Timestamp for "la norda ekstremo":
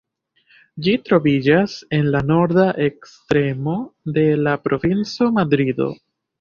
2.15-3.77